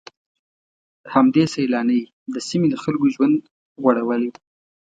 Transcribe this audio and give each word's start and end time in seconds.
همدې 1.13 1.43
سيلانۍ 1.53 2.01
د 2.33 2.35
سيمې 2.47 2.67
د 2.71 2.75
خلکو 2.83 3.05
ژوند 3.15 3.35
غوړولی. 3.83 4.29